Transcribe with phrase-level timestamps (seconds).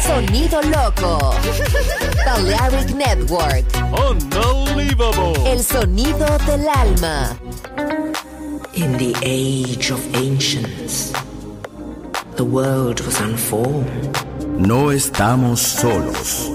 [0.00, 1.34] Sonido loco.
[2.24, 3.64] Balearic Network.
[4.08, 5.34] Unbelievable.
[5.44, 7.36] El sonido del alma.
[8.74, 11.12] In the age of ancients,
[12.36, 14.16] the world was unformed.
[14.56, 16.48] No estamos solos.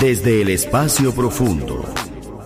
[0.00, 1.84] Desde el espacio profundo,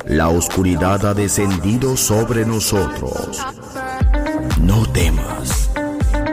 [0.07, 3.39] la oscuridad ha descendido sobre nosotros.
[4.61, 5.34] No temas.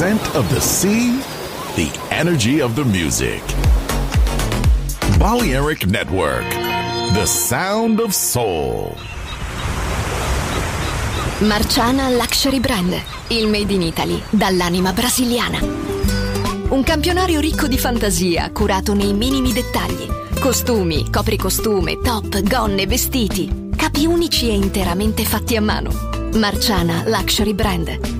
[0.00, 1.20] Scent of the sea,
[1.76, 3.42] the energy of the music.
[5.18, 6.48] Balearic Network,
[7.12, 8.96] the sound of soul.
[11.40, 15.58] Marciana Luxury Brand, il made in Italy dall'anima brasiliana.
[16.70, 20.08] Un campionario ricco di fantasia, curato nei minimi dettagli.
[20.40, 23.68] Costumi, copricostume, top, gonne, vestiti.
[23.76, 25.90] Capi unici e interamente fatti a mano.
[26.36, 28.19] Marciana Luxury Brand.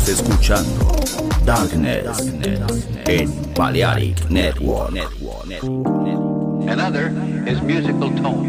[0.00, 0.92] Estamos escuchando
[1.44, 2.32] Darkness
[3.06, 4.94] en Balearic Network.
[6.66, 7.12] Another
[7.46, 8.46] is musical tone.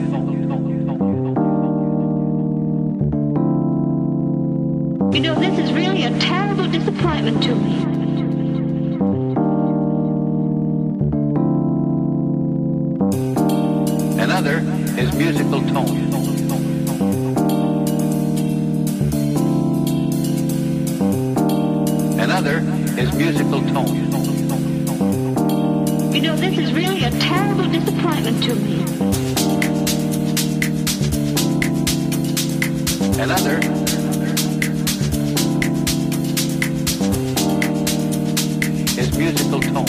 [5.13, 7.90] You know, this is really a terrible disappointment to me.
[33.21, 33.59] Another
[38.97, 39.85] is musical tone.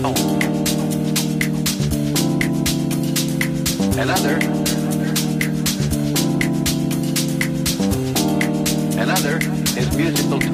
[0.00, 0.16] Tone.
[3.98, 4.38] Another
[8.98, 9.36] Another
[9.78, 10.49] is musical tone.